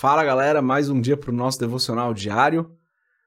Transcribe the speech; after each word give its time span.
Fala 0.00 0.22
galera, 0.22 0.62
mais 0.62 0.88
um 0.88 1.00
dia 1.00 1.16
para 1.16 1.32
o 1.32 1.34
nosso 1.34 1.58
devocional 1.58 2.14
diário. 2.14 2.70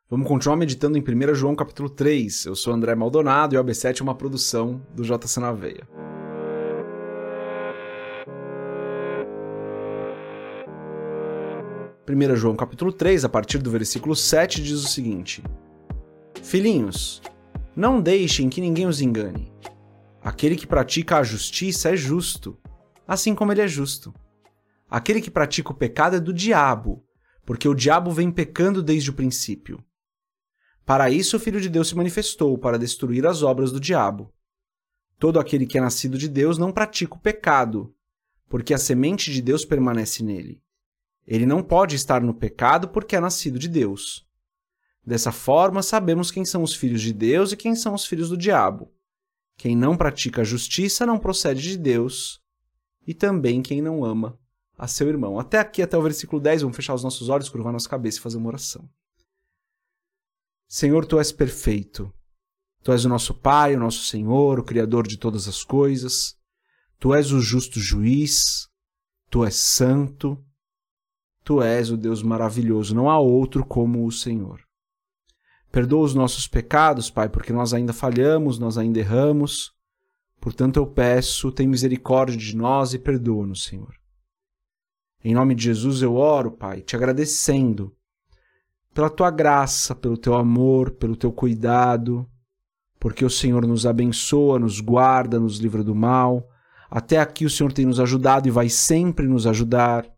Vamos 0.09 0.25
continuar 0.25 0.55
meditando 0.55 0.97
em 0.97 1.01
1 1.01 1.35
João 1.35 1.53
capítulo 1.53 1.89
3. 1.89 2.45
Eu 2.45 2.55
sou 2.55 2.73
André 2.73 2.95
Maldonado 2.95 3.53
e 3.53 3.57
o 3.57 3.61
AB7 3.61 3.99
é 3.99 4.03
uma 4.03 4.15
produção 4.15 4.81
do 4.95 5.03
JC 5.03 5.41
na 5.41 5.51
Veia. 5.51 5.85
João 12.37 12.55
capítulo 12.55 12.93
3, 12.93 13.25
a 13.25 13.29
partir 13.29 13.57
do 13.57 13.69
versículo 13.69 14.15
7, 14.15 14.63
diz 14.63 14.81
o 14.81 14.87
seguinte: 14.87 15.43
Filhinhos, 16.41 17.21
não 17.75 18.01
deixem 18.01 18.47
que 18.47 18.61
ninguém 18.61 18.87
os 18.87 19.01
engane. 19.01 19.51
Aquele 20.23 20.55
que 20.55 20.65
pratica 20.65 21.17
a 21.17 21.23
justiça 21.23 21.89
é 21.89 21.97
justo, 21.97 22.57
assim 23.05 23.35
como 23.35 23.51
ele 23.51 23.61
é 23.61 23.67
justo. 23.67 24.13
Aquele 24.91 25.21
que 25.21 25.31
pratica 25.31 25.71
o 25.71 25.73
pecado 25.73 26.17
é 26.17 26.19
do 26.19 26.33
diabo, 26.33 27.01
porque 27.45 27.65
o 27.65 27.73
diabo 27.73 28.11
vem 28.11 28.29
pecando 28.29 28.83
desde 28.83 29.09
o 29.09 29.13
princípio. 29.13 29.81
Para 30.85 31.09
isso 31.09 31.37
o 31.37 31.39
Filho 31.39 31.61
de 31.61 31.69
Deus 31.69 31.87
se 31.87 31.95
manifestou, 31.95 32.57
para 32.57 32.77
destruir 32.77 33.25
as 33.25 33.41
obras 33.41 33.71
do 33.71 33.79
diabo. 33.79 34.33
Todo 35.17 35.39
aquele 35.39 35.65
que 35.65 35.77
é 35.77 35.81
nascido 35.81 36.17
de 36.17 36.27
Deus 36.27 36.57
não 36.57 36.73
pratica 36.73 37.15
o 37.15 37.19
pecado, 37.19 37.95
porque 38.49 38.73
a 38.73 38.77
semente 38.77 39.31
de 39.31 39.41
Deus 39.41 39.63
permanece 39.63 40.25
nele. 40.25 40.61
Ele 41.25 41.45
não 41.45 41.63
pode 41.63 41.95
estar 41.95 42.21
no 42.21 42.33
pecado 42.33 42.89
porque 42.89 43.15
é 43.15 43.21
nascido 43.21 43.57
de 43.57 43.69
Deus. 43.69 44.27
Dessa 45.05 45.31
forma, 45.31 45.81
sabemos 45.81 46.31
quem 46.31 46.43
são 46.43 46.63
os 46.63 46.75
filhos 46.75 47.01
de 47.01 47.13
Deus 47.13 47.53
e 47.53 47.57
quem 47.57 47.75
são 47.77 47.93
os 47.93 48.05
filhos 48.05 48.27
do 48.27 48.35
diabo. 48.35 48.91
Quem 49.55 49.73
não 49.73 49.95
pratica 49.95 50.41
a 50.41 50.45
justiça 50.45 51.05
não 51.05 51.17
procede 51.17 51.61
de 51.61 51.77
Deus, 51.77 52.41
e 53.07 53.13
também 53.13 53.61
quem 53.61 53.81
não 53.81 54.03
ama 54.03 54.37
a 54.81 54.87
seu 54.87 55.07
irmão. 55.07 55.37
Até 55.37 55.59
aqui, 55.59 55.83
até 55.83 55.95
o 55.95 56.01
versículo 56.01 56.41
10, 56.41 56.63
vamos 56.63 56.75
fechar 56.75 56.95
os 56.95 57.03
nossos 57.03 57.29
olhos, 57.29 57.47
curvar 57.47 57.71
nossa 57.71 57.87
cabeça 57.87 58.17
e 58.17 58.21
fazer 58.21 58.37
uma 58.37 58.47
oração. 58.47 58.89
Senhor, 60.67 61.05
tu 61.05 61.19
és 61.19 61.31
perfeito. 61.31 62.11
Tu 62.83 62.91
és 62.91 63.05
o 63.05 63.09
nosso 63.09 63.35
Pai, 63.35 63.75
o 63.75 63.79
nosso 63.79 64.05
Senhor, 64.05 64.59
o 64.59 64.63
Criador 64.63 65.05
de 65.05 65.17
todas 65.17 65.47
as 65.47 65.63
coisas. 65.63 66.35
Tu 66.99 67.13
és 67.13 67.31
o 67.31 67.39
justo 67.39 67.79
juiz. 67.79 68.67
Tu 69.29 69.45
és 69.45 69.55
santo. 69.55 70.43
Tu 71.43 71.61
és 71.61 71.91
o 71.91 71.97
Deus 71.97 72.23
maravilhoso. 72.23 72.95
Não 72.95 73.07
há 73.07 73.19
outro 73.19 73.63
como 73.63 74.03
o 74.03 74.11
Senhor. 74.11 74.61
Perdoa 75.71 76.05
os 76.05 76.15
nossos 76.15 76.47
pecados, 76.47 77.11
Pai, 77.11 77.29
porque 77.29 77.53
nós 77.53 77.71
ainda 77.71 77.93
falhamos, 77.93 78.57
nós 78.57 78.79
ainda 78.79 78.97
erramos. 78.97 79.73
Portanto, 80.39 80.77
eu 80.77 80.87
peço, 80.87 81.51
tem 81.51 81.67
misericórdia 81.67 82.35
de 82.35 82.55
nós 82.55 82.95
e 82.95 82.99
perdoa-nos, 82.99 83.65
Senhor. 83.65 84.00
Em 85.23 85.35
nome 85.35 85.53
de 85.53 85.63
Jesus 85.63 86.01
eu 86.01 86.15
oro, 86.15 86.51
Pai, 86.51 86.81
te 86.81 86.95
agradecendo 86.95 87.95
pela 88.93 89.09
tua 89.09 89.29
graça, 89.29 89.93
pelo 89.93 90.17
teu 90.17 90.33
amor, 90.33 90.91
pelo 90.91 91.15
teu 91.15 91.31
cuidado, 91.31 92.27
porque 92.99 93.23
o 93.23 93.29
Senhor 93.29 93.65
nos 93.67 93.85
abençoa, 93.85 94.59
nos 94.59 94.79
guarda, 94.79 95.39
nos 95.39 95.59
livra 95.59 95.83
do 95.83 95.93
mal. 95.93 96.49
Até 96.89 97.19
aqui 97.19 97.45
o 97.45 97.49
Senhor 97.49 97.71
tem 97.71 97.85
nos 97.85 97.99
ajudado 97.99 98.47
e 98.47 98.51
vai 98.51 98.67
sempre 98.67 99.27
nos 99.27 99.45
ajudar. 99.45 100.09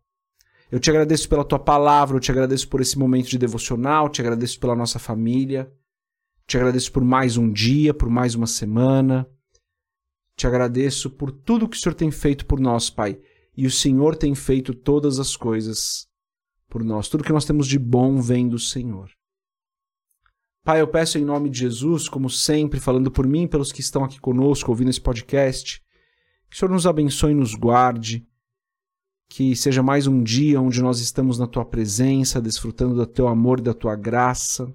Eu 0.72 0.80
te 0.80 0.90
agradeço 0.90 1.28
pela 1.30 1.44
tua 1.44 1.60
palavra, 1.60 2.16
eu 2.16 2.22
te 2.22 2.32
agradeço 2.32 2.67
por 2.70 2.82
esse 2.82 2.98
momento 2.98 3.28
de 3.28 3.38
devocional, 3.38 4.10
te 4.10 4.22
agradeço 4.22 4.60
pela 4.60 4.76
nossa 4.76 4.98
família, 4.98 5.72
te 6.48 6.58
agradeço 6.58 6.92
por 6.92 7.04
mais 7.04 7.38
um 7.38 7.52
dia, 7.52 7.94
por 7.94 8.10
mais 8.10 8.36
uma 8.36 8.48
semana. 8.48 9.28
Te 10.36 10.48
agradeço 10.48 11.12
por 11.12 11.30
tudo 11.30 11.67
que 11.70 11.78
o 11.78 11.80
Senhor 11.80 11.94
tem 11.94 12.10
feito 12.10 12.45
por 12.45 12.60
nós, 12.60 12.90
Pai 12.90 13.20
e 13.56 13.68
o 13.68 13.72
Senhor 13.72 14.16
tem 14.16 14.34
feito 14.34 14.73
todas 14.73 15.20
as 15.20 15.36
coisas 15.36 16.08
por 16.68 16.84
nós. 16.84 17.08
Tudo 17.08 17.23
que 17.23 17.32
nós 17.32 17.46
temos 17.46 17.68
de 17.68 17.78
bom 17.78 18.20
vem 18.20 18.48
do 18.50 18.58
Senhor. 18.58 19.12
Pai, 20.64 20.82
eu 20.82 20.88
peço 20.88 21.18
em 21.18 21.26
nome 21.26 21.50
de 21.50 21.60
Jesus, 21.60 22.08
como 22.08 22.30
sempre, 22.30 22.80
falando 22.80 23.12
por 23.12 23.28
mim 23.28 23.48
pelos 23.48 23.72
que 23.72 23.82
estão 23.82 24.04
aqui 24.04 24.20
conosco, 24.20 24.72
ouvindo 24.72 24.89
esse 24.89 25.02
podcast, 25.02 25.83
que 26.50 26.55
o 26.55 26.60
Senhor 26.60 26.72
nos 26.72 26.88
abençoe 26.88 27.32
e 27.32 27.36
nos 27.36 27.54
guarde, 27.54 28.26
que 29.30 29.56
seja 29.56 29.83
mais 29.83 30.08
um 30.08 30.23
dia 30.23 30.61
onde 30.61 30.82
nós 30.82 31.00
estamos 31.00 31.38
na 31.38 31.48
Tua 31.48 31.66
presença, 31.66 32.42
desfrutando 32.42 32.95
do 32.95 33.06
Teu 33.06 33.27
amor 33.27 33.60
e 33.60 33.64
da 33.64 33.73
Tua 33.73 33.95
graça. 33.95 34.73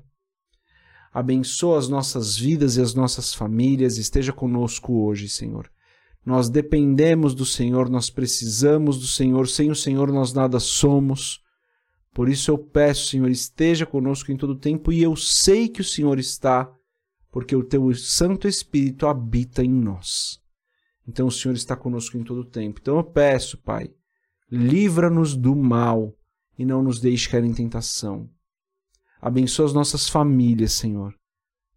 Abençoa 1.11 1.79
as 1.79 1.89
nossas 1.89 2.37
vidas 2.37 2.77
e 2.77 2.83
as 2.83 2.95
nossas 2.95 3.33
famílias, 3.33 3.97
esteja 3.97 4.33
conosco 4.33 4.93
hoje, 5.05 5.29
Senhor. 5.29 5.71
Nós 6.25 6.49
dependemos 6.49 7.35
do 7.35 7.47
Senhor, 7.47 7.89
nós 7.89 8.11
precisamos 8.11 8.99
do 8.99 9.07
Senhor, 9.07 9.49
sem 9.49 9.71
o 9.71 9.75
Senhor 9.75 10.13
nós 10.13 10.33
nada 10.33 10.61
somos. 10.61 11.43
Por 12.13 12.29
isso 12.29 12.51
eu 12.51 12.59
peço, 12.59 13.09
Senhor, 13.09 13.31
esteja 13.31 13.87
conosco 13.87 14.31
em 14.33 14.37
todo 14.37 14.59
tempo 14.59 14.93
e 14.93 15.03
eu 15.03 15.17
sei 15.17 15.69
que 15.69 15.81
o 15.81 15.85
Senhor 15.85 16.19
está, 16.19 16.71
porque 17.31 17.55
o 17.55 17.65
teu 17.65 17.95
Santo 17.95 18.49
Espírito 18.49 19.07
habita 19.07 19.65
em 19.65 19.71
nós. 19.71 20.41
Então 21.07 21.29
o 21.29 21.33
Senhor 21.33 21.55
está 21.55 21.75
conosco 21.75 22.19
em 22.19 22.25
todo 22.25 22.45
tempo. 22.45 22.81
Então 22.83 22.97
eu 22.97 23.05
peço, 23.05 23.57
Pai, 23.59 23.91
livra-nos 24.51 25.37
do 25.37 25.55
mal 25.55 26.15
e 26.59 26.65
não 26.65 26.83
nos 26.83 27.01
deixe 27.01 27.29
cair 27.29 27.45
em 27.45 27.55
tentação. 27.55 28.29
Abençoa 29.21 29.67
as 29.67 29.73
nossas 29.73 30.09
famílias, 30.09 30.73
Senhor. 30.73 31.15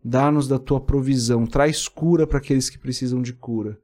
Dá-nos 0.04 0.48
da 0.48 0.58
tua 0.58 0.82
provisão, 0.82 1.46
traz 1.46 1.88
cura 1.88 2.26
para 2.26 2.40
aqueles 2.40 2.70
que 2.70 2.80
precisam 2.80 3.22
de 3.22 3.34
cura. 3.34 3.80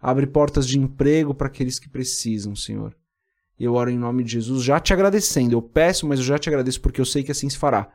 Abre 0.00 0.26
portas 0.26 0.66
de 0.66 0.78
emprego 0.78 1.34
para 1.34 1.48
aqueles 1.48 1.78
que 1.78 1.88
precisam, 1.88 2.56
Senhor. 2.56 2.96
Eu 3.58 3.74
oro 3.74 3.90
em 3.90 3.98
nome 3.98 4.24
de 4.24 4.32
Jesus, 4.32 4.64
já 4.64 4.80
te 4.80 4.94
agradecendo. 4.94 5.54
Eu 5.54 5.60
peço, 5.60 6.06
mas 6.06 6.18
eu 6.18 6.24
já 6.24 6.38
te 6.38 6.48
agradeço 6.48 6.80
porque 6.80 7.00
eu 7.00 7.04
sei 7.04 7.22
que 7.22 7.30
assim 7.30 7.50
se 7.50 7.58
fará. 7.58 7.92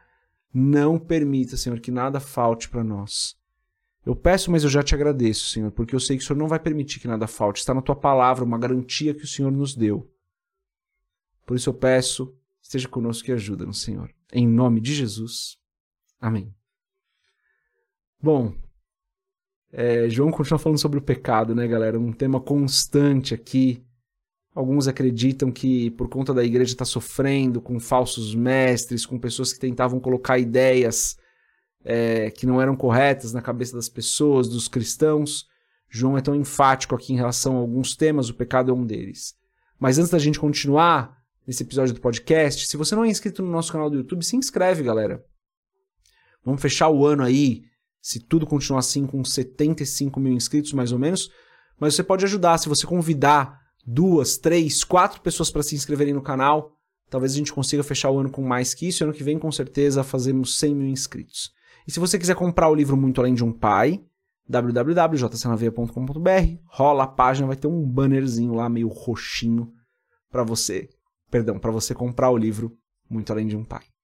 Não 0.54 1.00
permita, 1.00 1.58
Senhor, 1.58 1.80
que 1.80 1.90
nada 1.90 2.20
falte 2.20 2.70
para 2.70 2.84
nós. 2.84 3.36
Eu 4.06 4.16
peço, 4.16 4.52
mas 4.52 4.64
eu 4.64 4.70
já 4.70 4.84
te 4.84 4.94
agradeço, 4.94 5.50
Senhor, 5.50 5.72
porque 5.72 5.96
eu 5.96 6.00
sei 6.00 6.16
que 6.16 6.24
o 6.24 6.28
Senhor 6.28 6.38
não 6.38 6.48
vai 6.48 6.60
permitir 6.60 7.00
que 7.00 7.08
nada 7.08 7.26
falte. 7.26 7.58
Está 7.58 7.74
na 7.74 7.82
tua 7.82 7.96
palavra 7.96 8.46
uma 8.46 8.60
garantia 8.60 9.16
que 9.16 9.24
o 9.24 9.28
Senhor 9.28 9.52
nos 9.52 9.76
deu. 9.76 10.08
Por 11.44 11.58
isso 11.58 11.70
eu 11.70 11.74
peço, 11.74 12.38
esteja 12.62 12.88
conosco 12.88 13.30
e 13.30 13.34
ajuda-nos, 13.34 13.82
Senhor. 13.82 14.14
Em 14.32 14.48
nome 14.48 14.80
de 14.80 14.94
Jesus. 14.94 15.58
Amém. 16.22 16.54
Bom, 18.22 18.54
é, 19.78 20.10
João 20.10 20.32
continua 20.32 20.58
falando 20.58 20.80
sobre 20.80 21.00
o 21.00 21.02
pecado, 21.02 21.54
né, 21.54 21.68
galera? 21.68 22.00
Um 22.00 22.14
tema 22.14 22.40
constante 22.40 23.34
aqui. 23.34 23.84
Alguns 24.54 24.88
acreditam 24.88 25.52
que 25.52 25.92
por 25.92 26.08
conta 26.08 26.34
da 26.34 26.46
igreja 26.46 26.72
estar 26.72 26.86
tá 26.86 26.90
sofrendo 26.90 27.60
com 27.60 27.78
falsos 27.78 28.34
mestres, 28.34 29.06
com 29.06 29.20
pessoas 29.20 29.52
que 29.52 29.60
tentavam 29.60 30.00
colocar 30.00 30.40
ideias 30.40 31.18
é, 31.84 32.32
que 32.32 32.46
não 32.46 32.62
eram 32.62 32.74
corretas 32.74 33.34
na 33.34 33.42
cabeça 33.42 33.76
das 33.76 33.90
pessoas, 33.90 34.48
dos 34.48 34.70
cristãos. 34.70 35.46
João 35.90 36.18
é 36.18 36.22
tão 36.22 36.36
enfático 36.36 36.96
aqui 36.96 37.12
em 37.12 37.18
relação 37.18 37.58
a 37.58 37.60
alguns 37.60 37.98
temas, 37.98 38.30
o 38.30 38.34
pecado 38.34 38.72
é 38.72 38.74
um 38.74 38.86
deles. 38.86 39.36
Mas 39.78 40.00
antes 40.00 40.10
da 40.10 40.20
gente 40.20 40.40
continuar 40.40 41.18
nesse 41.46 41.64
episódio 41.64 41.94
do 41.94 42.00
podcast, 42.00 42.66
se 42.66 42.78
você 42.78 42.96
não 42.96 43.04
é 43.04 43.10
inscrito 43.10 43.44
no 43.44 43.52
nosso 43.52 43.74
canal 43.74 43.90
do 43.90 43.98
YouTube, 43.98 44.24
se 44.24 44.38
inscreve, 44.38 44.84
galera. 44.84 45.22
Vamos 46.46 46.62
fechar 46.62 46.88
o 46.88 47.06
ano 47.06 47.24
aí 47.24 47.66
se 48.06 48.20
tudo 48.20 48.46
continuar 48.46 48.82
assim, 48.82 49.08
com 49.08 49.26
75 49.26 50.20
mil 50.20 50.34
inscritos 50.34 50.74
mais 50.74 50.92
ou 50.92 51.00
menos. 51.00 51.32
Mas 51.80 51.96
você 51.96 52.04
pode 52.04 52.24
ajudar 52.24 52.60
se 52.60 52.70
você 52.70 52.86
convidar 52.86 53.60
duas, 53.84 54.38
três, 54.38 54.84
quatro 54.84 55.22
pessoas 55.22 55.50
para 55.50 55.64
se 55.64 55.74
inscreverem 55.74 56.14
no 56.14 56.22
canal. 56.22 56.74
Talvez 57.10 57.34
a 57.34 57.38
gente 57.38 57.52
consiga 57.52 57.82
fechar 57.82 58.12
o 58.12 58.20
ano 58.20 58.30
com 58.30 58.44
mais 58.44 58.76
que 58.76 58.88
isso. 58.88 59.04
Ano 59.04 59.12
que 59.12 59.24
vem, 59.24 59.40
com 59.40 59.52
certeza, 59.52 60.04
fazemos 60.04 60.56
100 60.60 60.76
mil 60.76 60.88
inscritos. 60.88 61.50
E 61.88 61.92
se 61.92 62.00
você 62.00 62.20
quiser 62.20 62.36
comprar 62.36 62.70
o 62.70 62.76
livro 62.76 62.96
Muito 62.96 63.20
Além 63.20 63.34
de 63.34 63.44
um 63.44 63.52
Pai, 63.52 64.00
www.jcnaveia.com.br, 64.48 66.60
rola 66.68 67.06
a 67.06 67.08
página, 67.08 67.48
vai 67.48 67.56
ter 67.56 67.66
um 67.66 67.84
bannerzinho 67.84 68.54
lá 68.54 68.70
meio 68.70 68.88
roxinho 68.88 69.74
para 70.30 70.44
você, 70.44 70.88
perdão, 71.32 71.58
para 71.58 71.72
você 71.72 71.96
comprar 71.96 72.30
o 72.30 72.38
livro 72.38 72.78
Muito 73.10 73.34
Além 73.34 73.48
de 73.48 73.58
um 73.58 73.64
Pai. 73.64 73.95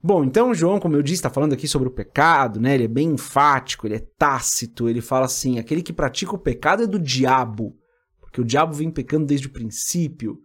Bom, 0.00 0.24
então 0.24 0.54
João, 0.54 0.78
como 0.78 0.94
eu 0.94 1.02
disse, 1.02 1.16
está 1.16 1.30
falando 1.30 1.52
aqui 1.52 1.66
sobre 1.66 1.88
o 1.88 1.92
pecado, 1.92 2.60
né? 2.60 2.74
Ele 2.74 2.84
é 2.84 2.88
bem 2.88 3.10
enfático, 3.10 3.86
ele 3.86 3.96
é 3.96 4.06
tácito, 4.16 4.88
ele 4.88 5.00
fala 5.00 5.26
assim: 5.26 5.58
aquele 5.58 5.82
que 5.82 5.92
pratica 5.92 6.34
o 6.34 6.38
pecado 6.38 6.84
é 6.84 6.86
do 6.86 7.00
diabo, 7.00 7.76
porque 8.20 8.40
o 8.40 8.44
diabo 8.44 8.72
vem 8.72 8.90
pecando 8.90 9.26
desde 9.26 9.48
o 9.48 9.52
princípio. 9.52 10.38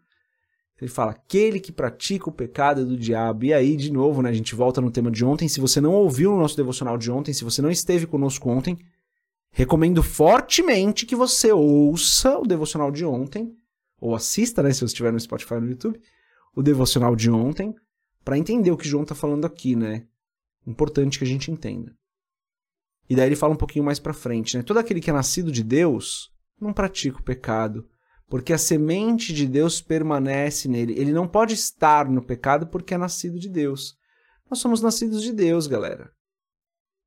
Ele 0.81 0.89
fala: 0.89 1.11
aquele 1.11 1.59
que 1.59 1.71
pratica 1.71 2.29
o 2.29 2.31
pecado 2.31 2.81
é 2.81 2.83
do 2.83 2.97
diabo. 2.97 3.45
E 3.45 3.53
aí, 3.53 3.75
de 3.75 3.93
novo, 3.93 4.23
né, 4.23 4.29
a 4.31 4.33
gente 4.33 4.55
volta 4.55 4.81
no 4.81 4.89
tema 4.89 5.11
de 5.11 5.23
ontem. 5.23 5.47
Se 5.47 5.61
você 5.61 5.79
não 5.79 5.93
ouviu 5.93 6.33
o 6.33 6.39
nosso 6.39 6.57
devocional 6.57 6.97
de 6.97 7.11
ontem, 7.11 7.31
se 7.31 7.43
você 7.43 7.61
não 7.61 7.69
esteve 7.69 8.07
conosco 8.07 8.49
ontem, 8.49 8.75
recomendo 9.51 10.01
fortemente 10.01 11.05
que 11.05 11.15
você 11.15 11.51
ouça 11.51 12.39
o 12.39 12.47
devocional 12.47 12.91
de 12.91 13.05
ontem, 13.05 13.53
ou 14.01 14.15
assista, 14.15 14.63
né, 14.63 14.73
se 14.73 14.79
você 14.79 14.85
estiver 14.85 15.13
no 15.13 15.19
Spotify 15.19 15.53
ou 15.53 15.61
no 15.61 15.69
YouTube, 15.69 16.01
o 16.55 16.63
devocional 16.63 17.15
de 17.15 17.29
ontem 17.29 17.73
para 18.23 18.37
entender 18.37 18.71
o 18.71 18.77
que 18.77 18.87
João 18.87 19.03
está 19.03 19.15
falando 19.15 19.45
aqui, 19.45 19.75
né? 19.75 20.07
Importante 20.65 21.17
que 21.17 21.25
a 21.25 21.27
gente 21.27 21.51
entenda. 21.51 21.93
E 23.09 23.15
daí 23.15 23.27
ele 23.27 23.35
fala 23.35 23.53
um 23.53 23.57
pouquinho 23.57 23.85
mais 23.85 23.99
para 23.99 24.13
frente, 24.13 24.57
né? 24.57 24.63
Todo 24.63 24.77
aquele 24.77 25.01
que 25.01 25.09
é 25.09 25.13
nascido 25.13 25.51
de 25.51 25.63
Deus 25.63 26.31
não 26.59 26.73
pratica 26.73 27.19
o 27.19 27.23
pecado, 27.23 27.87
porque 28.27 28.53
a 28.53 28.57
semente 28.57 29.33
de 29.33 29.45
Deus 29.45 29.81
permanece 29.81 30.67
nele. 30.67 30.97
Ele 30.97 31.11
não 31.11 31.27
pode 31.27 31.53
estar 31.53 32.09
no 32.09 32.23
pecado 32.23 32.67
porque 32.67 32.93
é 32.93 32.97
nascido 32.97 33.37
de 33.37 33.49
Deus. 33.49 33.95
Nós 34.49 34.59
somos 34.59 34.81
nascidos 34.81 35.21
de 35.21 35.33
Deus, 35.33 35.67
galera. 35.67 36.11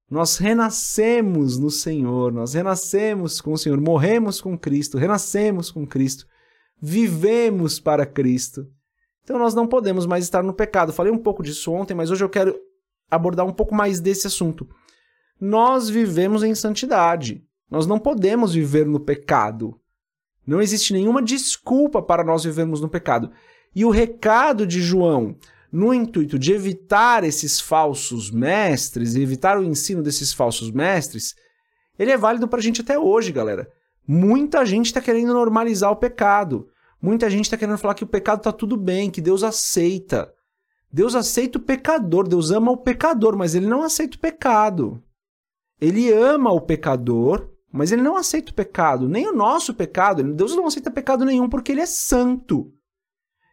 Nós 0.08 0.36
renascemos 0.36 1.58
no 1.58 1.70
Senhor, 1.70 2.32
nós 2.32 2.54
renascemos 2.54 3.40
com 3.40 3.52
o 3.52 3.58
Senhor, 3.58 3.80
morremos 3.80 4.40
com 4.40 4.56
Cristo, 4.56 4.98
renascemos 4.98 5.70
com 5.72 5.84
Cristo, 5.84 6.26
vivemos 6.80 7.80
para 7.80 8.06
Cristo. 8.06 8.70
Então 9.26 9.40
nós 9.40 9.54
não 9.54 9.66
podemos 9.66 10.06
mais 10.06 10.22
estar 10.22 10.40
no 10.40 10.54
pecado. 10.54 10.92
Falei 10.92 11.12
um 11.12 11.18
pouco 11.18 11.42
disso 11.42 11.72
ontem, 11.72 11.94
mas 11.94 12.12
hoje 12.12 12.22
eu 12.22 12.28
quero 12.28 12.56
abordar 13.10 13.44
um 13.44 13.52
pouco 13.52 13.74
mais 13.74 13.98
desse 13.98 14.28
assunto. 14.28 14.68
Nós 15.40 15.88
vivemos 15.88 16.44
em 16.44 16.54
santidade. 16.54 17.44
Nós 17.68 17.88
não 17.88 17.98
podemos 17.98 18.54
viver 18.54 18.86
no 18.86 19.00
pecado. 19.00 19.80
Não 20.46 20.62
existe 20.62 20.92
nenhuma 20.92 21.20
desculpa 21.20 22.00
para 22.00 22.22
nós 22.22 22.44
vivermos 22.44 22.80
no 22.80 22.88
pecado. 22.88 23.32
E 23.74 23.84
o 23.84 23.90
recado 23.90 24.64
de 24.64 24.80
João, 24.80 25.36
no 25.72 25.92
intuito 25.92 26.38
de 26.38 26.52
evitar 26.52 27.24
esses 27.24 27.58
falsos 27.58 28.30
mestres, 28.30 29.16
evitar 29.16 29.58
o 29.58 29.64
ensino 29.64 30.04
desses 30.04 30.32
falsos 30.32 30.70
mestres, 30.70 31.34
ele 31.98 32.12
é 32.12 32.16
válido 32.16 32.46
para 32.46 32.60
a 32.60 32.62
gente 32.62 32.80
até 32.80 32.96
hoje, 32.96 33.32
galera. 33.32 33.68
Muita 34.06 34.64
gente 34.64 34.86
está 34.86 35.00
querendo 35.00 35.34
normalizar 35.34 35.90
o 35.90 35.96
pecado. 35.96 36.68
Muita 37.00 37.28
gente 37.30 37.44
está 37.44 37.56
querendo 37.56 37.78
falar 37.78 37.94
que 37.94 38.04
o 38.04 38.08
pecado 38.08 38.38
está 38.38 38.52
tudo 38.52 38.76
bem, 38.76 39.10
que 39.10 39.20
Deus 39.20 39.42
aceita. 39.42 40.32
Deus 40.92 41.14
aceita 41.14 41.58
o 41.58 41.62
pecador, 41.62 42.26
Deus 42.26 42.50
ama 42.50 42.70
o 42.70 42.76
pecador, 42.76 43.36
mas 43.36 43.54
ele 43.54 43.66
não 43.66 43.82
aceita 43.82 44.16
o 44.16 44.20
pecado. 44.20 45.02
Ele 45.80 46.10
ama 46.12 46.50
o 46.52 46.60
pecador, 46.60 47.50
mas 47.70 47.92
ele 47.92 48.02
não 48.02 48.16
aceita 48.16 48.50
o 48.50 48.54
pecado, 48.54 49.08
nem 49.08 49.28
o 49.28 49.34
nosso 49.34 49.74
pecado. 49.74 50.22
Deus 50.34 50.56
não 50.56 50.66
aceita 50.66 50.90
pecado 50.90 51.24
nenhum 51.24 51.48
porque 51.48 51.72
ele 51.72 51.82
é 51.82 51.86
santo. 51.86 52.72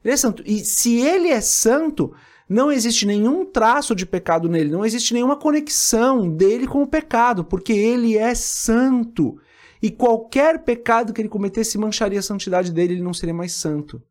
Ele 0.04 0.14
é 0.14 0.18
santo. 0.18 0.44
E 0.46 0.60
se 0.60 1.02
ele 1.02 1.30
é 1.30 1.42
santo, 1.42 2.14
não 2.48 2.72
existe 2.72 3.06
nenhum 3.06 3.46
traço 3.46 3.96
de 3.96 4.06
pecado 4.06 4.48
nele, 4.48 4.70
não 4.70 4.86
existe 4.86 5.14
nenhuma 5.14 5.36
conexão 5.36 6.30
dele 6.30 6.68
com 6.68 6.84
o 6.84 6.88
pecado, 6.88 7.44
porque 7.44 7.74
ele 7.74 8.18
é 8.18 8.34
santo. 8.36 9.38
E 9.84 9.92
qualquer 9.92 10.64
pecado 10.64 11.12
que 11.12 11.22
ele 11.22 11.28
cometesse 11.28 11.78
mancharia 11.78 12.20
a 12.20 12.24
santidade 12.24 12.72
dele, 12.72 12.94
ele 12.94 13.04
não 13.04 13.14
seria 13.14 13.34
mais 13.34 13.52
santo. 13.52 14.02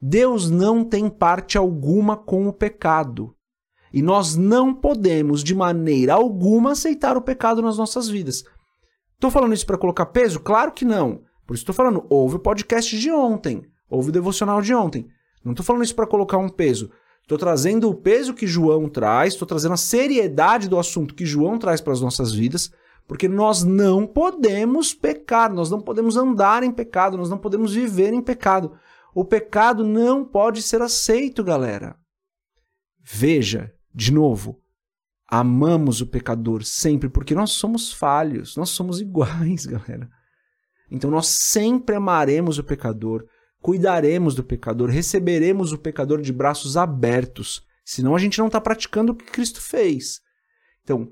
Deus 0.00 0.48
não 0.48 0.84
tem 0.84 1.10
parte 1.10 1.58
alguma 1.58 2.16
com 2.16 2.46
o 2.46 2.52
pecado. 2.52 3.34
E 3.92 4.02
nós 4.02 4.36
não 4.36 4.72
podemos, 4.72 5.42
de 5.42 5.52
maneira 5.52 6.14
alguma, 6.14 6.70
aceitar 6.72 7.16
o 7.16 7.22
pecado 7.22 7.60
nas 7.60 7.76
nossas 7.76 8.08
vidas. 8.08 8.44
Estou 9.14 9.32
falando 9.32 9.52
isso 9.52 9.66
para 9.66 9.76
colocar 9.76 10.06
peso? 10.06 10.38
Claro 10.38 10.70
que 10.70 10.84
não. 10.84 11.22
Por 11.44 11.54
isso 11.54 11.62
estou 11.62 11.74
falando, 11.74 12.06
ouve 12.08 12.36
o 12.36 12.38
podcast 12.38 12.96
de 12.96 13.10
ontem, 13.10 13.64
ouve 13.90 14.10
o 14.10 14.12
devocional 14.12 14.62
de 14.62 14.72
ontem. 14.72 15.08
Não 15.44 15.50
estou 15.52 15.66
falando 15.66 15.82
isso 15.82 15.96
para 15.96 16.06
colocar 16.06 16.38
um 16.38 16.48
peso. 16.48 16.88
Estou 17.22 17.36
trazendo 17.36 17.90
o 17.90 17.94
peso 17.96 18.32
que 18.32 18.46
João 18.46 18.88
traz, 18.88 19.32
estou 19.32 19.48
trazendo 19.48 19.74
a 19.74 19.76
seriedade 19.76 20.68
do 20.68 20.78
assunto 20.78 21.16
que 21.16 21.26
João 21.26 21.58
traz 21.58 21.80
para 21.80 21.92
as 21.92 22.00
nossas 22.00 22.32
vidas, 22.32 22.70
porque 23.10 23.26
nós 23.26 23.64
não 23.64 24.06
podemos 24.06 24.94
pecar, 24.94 25.52
nós 25.52 25.68
não 25.68 25.80
podemos 25.80 26.16
andar 26.16 26.62
em 26.62 26.70
pecado, 26.70 27.16
nós 27.16 27.28
não 27.28 27.38
podemos 27.38 27.74
viver 27.74 28.12
em 28.12 28.22
pecado. 28.22 28.78
O 29.12 29.24
pecado 29.24 29.84
não 29.84 30.24
pode 30.24 30.62
ser 30.62 30.80
aceito, 30.80 31.42
galera. 31.42 31.96
Veja, 33.02 33.74
de 33.92 34.12
novo, 34.12 34.62
amamos 35.26 36.00
o 36.00 36.06
pecador 36.06 36.62
sempre, 36.62 37.08
porque 37.08 37.34
nós 37.34 37.50
somos 37.50 37.92
falhos, 37.92 38.56
nós 38.56 38.70
somos 38.70 39.00
iguais, 39.00 39.66
galera. 39.66 40.08
Então 40.88 41.10
nós 41.10 41.26
sempre 41.26 41.96
amaremos 41.96 42.60
o 42.60 42.64
pecador, 42.64 43.26
cuidaremos 43.60 44.36
do 44.36 44.44
pecador, 44.44 44.88
receberemos 44.88 45.72
o 45.72 45.78
pecador 45.78 46.22
de 46.22 46.32
braços 46.32 46.76
abertos, 46.76 47.66
senão 47.84 48.14
a 48.14 48.20
gente 48.20 48.38
não 48.38 48.46
está 48.46 48.60
praticando 48.60 49.10
o 49.10 49.16
que 49.16 49.24
Cristo 49.24 49.60
fez. 49.60 50.20
Então, 50.84 51.10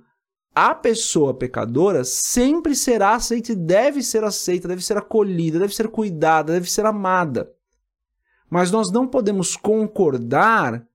a 0.55 0.75
pessoa 0.75 1.35
pecadora 1.35 2.03
sempre 2.05 2.75
será 2.75 3.15
aceita 3.15 3.53
e 3.53 3.57
deve 3.57 4.03
ser 4.03 4.25
aceita, 4.25 4.67
deve 4.67 4.85
ser 4.85 4.97
acolhida, 4.97 5.59
deve 5.59 5.75
ser 5.75 5.89
cuidada, 5.89 6.53
deve 6.53 6.71
ser 6.71 6.85
amada. 6.85 7.53
Mas 8.51 8.71
nós 8.71 8.91
não 8.91 9.07
podemos 9.07 9.57
concordar 9.57 10.87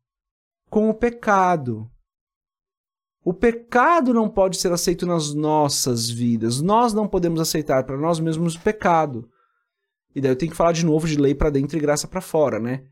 com 0.69 0.89
o 0.89 0.93
pecado. 0.93 1.89
O 3.23 3.33
pecado 3.33 4.13
não 4.13 4.27
pode 4.27 4.57
ser 4.57 4.71
aceito 4.73 5.05
nas 5.05 5.33
nossas 5.33 6.09
vidas. 6.09 6.59
Nós 6.59 6.93
não 6.93 7.07
podemos 7.07 7.39
aceitar 7.39 7.85
para 7.85 7.97
nós 7.97 8.19
mesmos 8.19 8.55
o 8.55 8.59
pecado. 8.59 9.29
E 10.13 10.19
daí 10.19 10.31
eu 10.31 10.35
tenho 10.35 10.51
que 10.51 10.57
falar 10.57 10.73
de 10.73 10.85
novo 10.85 11.07
de 11.07 11.15
lei 11.15 11.33
para 11.33 11.49
dentro 11.49 11.77
e 11.77 11.81
graça 11.81 12.07
para 12.07 12.19
fora, 12.19 12.59
né? 12.59 12.83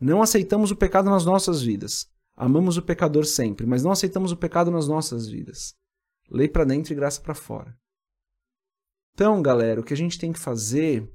Não 0.00 0.22
aceitamos 0.22 0.70
o 0.70 0.76
pecado 0.76 1.10
nas 1.10 1.24
nossas 1.24 1.60
vidas. 1.60 2.08
Amamos 2.36 2.76
o 2.76 2.82
pecador 2.82 3.24
sempre, 3.26 3.66
mas 3.66 3.82
não 3.82 3.92
aceitamos 3.92 4.32
o 4.32 4.36
pecado 4.36 4.70
nas 4.70 4.88
nossas 4.88 5.28
vidas. 5.28 5.74
Lei 6.30 6.48
para 6.48 6.64
dentro 6.64 6.92
e 6.92 6.96
graça 6.96 7.20
para 7.20 7.34
fora. 7.34 7.76
Então, 9.12 9.40
galera, 9.40 9.80
o 9.80 9.84
que 9.84 9.94
a 9.94 9.96
gente 9.96 10.18
tem 10.18 10.32
que 10.32 10.38
fazer 10.38 11.08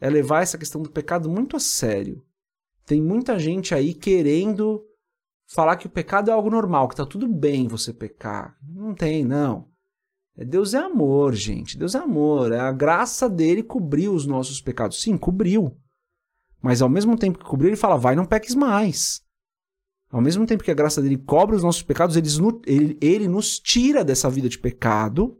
é 0.00 0.08
levar 0.08 0.42
essa 0.42 0.58
questão 0.58 0.82
do 0.82 0.90
pecado 0.90 1.30
muito 1.30 1.56
a 1.56 1.60
sério. 1.60 2.24
Tem 2.84 3.00
muita 3.00 3.38
gente 3.38 3.74
aí 3.74 3.94
querendo 3.94 4.84
falar 5.48 5.76
que 5.76 5.86
o 5.86 5.90
pecado 5.90 6.30
é 6.30 6.34
algo 6.34 6.50
normal, 6.50 6.88
que 6.88 6.96
tá 6.96 7.06
tudo 7.06 7.28
bem 7.28 7.68
você 7.68 7.92
pecar. 7.92 8.56
Não 8.62 8.94
tem, 8.94 9.24
não. 9.24 9.68
É, 10.36 10.44
Deus 10.44 10.72
é 10.74 10.78
amor, 10.78 11.34
gente. 11.34 11.76
Deus 11.76 11.94
é 11.94 11.98
amor. 11.98 12.52
É 12.52 12.60
a 12.60 12.72
graça 12.72 13.28
dele 13.28 13.62
cobriu 13.62 14.14
os 14.14 14.24
nossos 14.24 14.60
pecados. 14.60 15.02
Sim, 15.02 15.18
cobriu. 15.18 15.76
Mas 16.62 16.80
ao 16.80 16.88
mesmo 16.88 17.16
tempo 17.16 17.38
que 17.38 17.44
cobriu, 17.44 17.68
ele 17.68 17.76
fala: 17.76 17.96
vai, 17.96 18.14
não 18.14 18.24
peques 18.24 18.54
mais. 18.54 19.20
Ao 20.10 20.20
mesmo 20.20 20.46
tempo 20.46 20.64
que 20.64 20.70
a 20.70 20.74
graça 20.74 21.02
dele 21.02 21.18
cobre 21.18 21.56
os 21.56 21.62
nossos 21.62 21.82
pecados, 21.82 22.16
ele 22.16 23.28
nos 23.28 23.58
tira 23.58 24.04
dessa 24.04 24.30
vida 24.30 24.48
de 24.48 24.58
pecado 24.58 25.38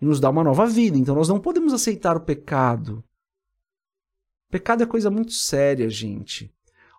e 0.00 0.04
nos 0.04 0.18
dá 0.18 0.30
uma 0.30 0.42
nova 0.42 0.66
vida. 0.66 0.98
Então 0.98 1.14
nós 1.14 1.28
não 1.28 1.38
podemos 1.40 1.72
aceitar 1.72 2.16
o 2.16 2.20
pecado. 2.20 3.04
Pecado 4.50 4.82
é 4.82 4.86
coisa 4.86 5.10
muito 5.10 5.32
séria, 5.32 5.88
gente. 5.88 6.52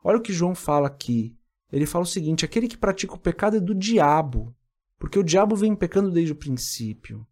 Olha 0.04 0.18
o 0.18 0.22
que 0.22 0.32
João 0.32 0.56
fala 0.56 0.88
aqui 0.88 1.36
ele 1.72 1.86
fala 1.86 2.04
o 2.04 2.08
seguinte: 2.08 2.46
aquele 2.46 2.68
que 2.68 2.78
pratica 2.78 3.14
o 3.14 3.20
pecado 3.20 3.58
é 3.58 3.60
do 3.60 3.76
diabo, 3.76 4.56
porque 4.98 5.20
o 5.20 5.24
diabo 5.24 5.56
vem 5.56 5.76
pecando 5.76 6.12
desde 6.12 6.32
o 6.32 6.36
princípio. 6.38 7.28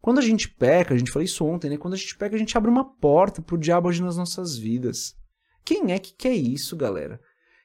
Quando 0.00 0.18
a 0.18 0.22
gente 0.22 0.48
peca, 0.48 0.94
a 0.94 0.98
gente 0.98 1.10
falou 1.10 1.24
isso 1.24 1.44
ontem, 1.44 1.70
né? 1.70 1.76
Quando 1.78 1.94
a 1.94 1.96
gente 1.96 2.16
peca, 2.16 2.36
a 2.36 2.38
gente 2.38 2.56
abre 2.56 2.70
uma 2.70 2.84
porta 2.84 3.42
para 3.42 3.54
o 3.54 3.58
diabo 3.58 3.88
agir 3.88 4.02
nas 4.02 4.16
nossas 4.16 4.56
vidas. 4.56 5.16
Quem 5.64 5.92
é 5.92 5.98
que 5.98 6.12
quer 6.12 6.34
isso, 6.34 6.76
galera? 6.76 7.20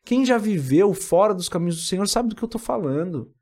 Quem 0.05 0.25
já 0.25 0.37
viveu 0.37 0.93
fora 0.93 1.33
dos 1.33 1.47
caminhos 1.47 1.77
do 1.77 1.83
Senhor 1.83 2.07
sabe 2.07 2.29
do 2.29 2.35
que 2.35 2.43
eu 2.43 2.47
estou 2.47 2.59
falando. 2.59 3.33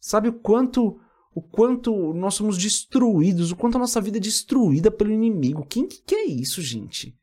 Sabe 0.00 0.28
o 0.28 0.32
quanto 0.32 1.00
o 1.34 1.42
quanto 1.42 2.12
nós 2.14 2.34
somos 2.34 2.58
destruídos, 2.58 3.52
o 3.52 3.56
quanto 3.56 3.76
a 3.76 3.78
nossa 3.78 4.00
vida 4.00 4.16
é 4.16 4.20
destruída 4.20 4.90
pelo 4.90 5.12
inimigo. 5.12 5.64
Quem 5.64 5.86
que 5.86 6.02
quer 6.02 6.24
isso, 6.24 6.60
gente? 6.60 7.16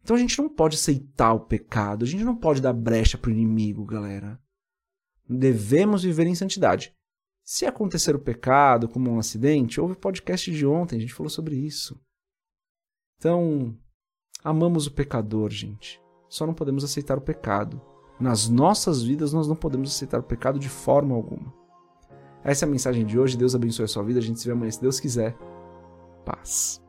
Então 0.00 0.14
a 0.14 0.18
gente 0.18 0.38
não 0.38 0.48
pode 0.48 0.76
aceitar 0.76 1.32
o 1.32 1.40
pecado, 1.40 2.04
a 2.04 2.08
gente 2.08 2.22
não 2.22 2.36
pode 2.36 2.60
dar 2.60 2.72
brecha 2.72 3.18
para 3.18 3.30
o 3.30 3.32
inimigo, 3.32 3.84
galera. 3.84 4.40
Devemos 5.28 6.04
viver 6.04 6.26
em 6.26 6.34
santidade. 6.36 6.94
Se 7.44 7.66
acontecer 7.66 8.14
o 8.14 8.20
pecado 8.20 8.88
como 8.88 9.10
um 9.10 9.18
acidente, 9.18 9.80
houve 9.80 9.94
o 9.94 9.98
podcast 9.98 10.50
de 10.52 10.64
ontem, 10.64 10.96
a 10.96 11.00
gente 11.00 11.14
falou 11.14 11.30
sobre 11.30 11.56
isso. 11.56 12.00
Então, 13.18 13.76
amamos 14.44 14.86
o 14.86 14.92
pecador, 14.92 15.50
gente. 15.50 16.00
Só 16.28 16.46
não 16.46 16.54
podemos 16.54 16.84
aceitar 16.84 17.18
o 17.18 17.22
pecado. 17.22 17.91
Nas 18.22 18.48
nossas 18.48 19.02
vidas 19.02 19.32
nós 19.32 19.48
não 19.48 19.56
podemos 19.56 19.90
aceitar 19.90 20.20
o 20.20 20.22
pecado 20.22 20.56
de 20.56 20.68
forma 20.68 21.12
alguma. 21.12 21.52
Essa 22.44 22.64
é 22.64 22.68
a 22.68 22.70
mensagem 22.70 23.04
de 23.04 23.18
hoje. 23.18 23.36
Deus 23.36 23.52
abençoe 23.52 23.84
a 23.84 23.88
sua 23.88 24.04
vida. 24.04 24.20
A 24.20 24.22
gente 24.22 24.38
se 24.38 24.46
vê 24.46 24.52
amanhã, 24.52 24.70
se 24.70 24.80
Deus 24.80 25.00
quiser. 25.00 25.36
Paz. 26.24 26.80